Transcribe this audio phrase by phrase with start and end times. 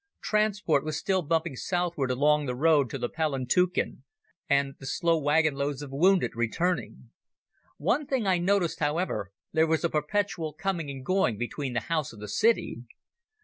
[0.23, 4.03] Transport was still bumping southward along the road to the Palantuken,
[4.49, 7.11] and the slow wagon loads of wounded returning.
[7.77, 12.13] One thing I noticed, however; there was a perpetual coming and going between the house
[12.13, 12.81] and the city.